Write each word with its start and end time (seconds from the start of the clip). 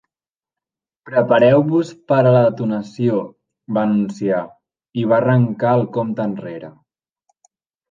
"Prepareu-vos 1.09 1.91
per 2.11 2.17
a 2.21 2.31
la 2.37 2.39
detonació", 2.45 3.19
va 3.77 3.85
anunciar, 3.91 4.41
i 5.03 5.07
va 5.13 5.21
arrencar 5.21 5.77
el 5.81 5.87
compte 6.01 6.29
enrere. 6.33 6.75